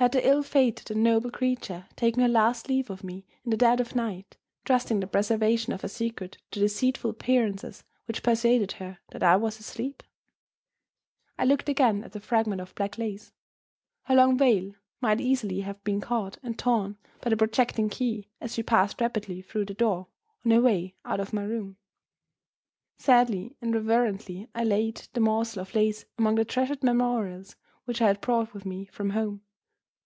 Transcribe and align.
Had 0.00 0.12
the 0.12 0.24
ill 0.24 0.44
fated 0.44 0.92
and 0.92 1.02
noble 1.02 1.28
creature 1.28 1.88
taken 1.96 2.22
her 2.22 2.28
last 2.28 2.68
leave 2.68 2.88
of 2.88 3.02
me 3.02 3.26
in 3.42 3.50
the 3.50 3.56
dead 3.56 3.80
of 3.80 3.96
night, 3.96 4.36
trusting 4.64 5.00
the 5.00 5.08
preservation 5.08 5.72
of 5.72 5.80
her 5.80 5.88
secret 5.88 6.38
to 6.52 6.60
the 6.60 6.66
deceitful 6.66 7.10
appearances 7.10 7.82
which 8.04 8.22
persuaded 8.22 8.70
her 8.78 8.98
that 9.08 9.24
I 9.24 9.34
was 9.34 9.58
asleep? 9.58 10.04
I 11.36 11.44
looked 11.44 11.68
again 11.68 12.04
at 12.04 12.12
the 12.12 12.20
fragment 12.20 12.60
of 12.60 12.76
black 12.76 12.96
lace. 12.96 13.32
Her 14.04 14.14
long 14.14 14.38
veil 14.38 14.70
might 15.00 15.20
easily 15.20 15.62
have 15.62 15.82
been 15.82 16.00
caught, 16.00 16.38
and 16.44 16.56
torn, 16.56 16.96
by 17.20 17.30
the 17.30 17.36
projecting 17.36 17.88
key, 17.88 18.28
as 18.40 18.54
she 18.54 18.62
passed 18.62 19.00
rapidly 19.00 19.42
through 19.42 19.64
the 19.64 19.74
door 19.74 20.06
on 20.44 20.52
her 20.52 20.60
way 20.60 20.94
out 21.04 21.18
of 21.18 21.32
my 21.32 21.42
room. 21.42 21.76
Sadly 22.98 23.56
and 23.60 23.74
reverently 23.74 24.48
I 24.54 24.62
laid 24.62 25.08
the 25.14 25.20
morsel 25.20 25.60
of 25.62 25.74
lace 25.74 26.04
among 26.16 26.36
the 26.36 26.44
treasured 26.44 26.84
memorials 26.84 27.56
which 27.84 28.00
I 28.00 28.06
had 28.06 28.20
brought 28.20 28.54
with 28.54 28.64
me 28.64 28.84
from 28.92 29.10
home. 29.10 29.42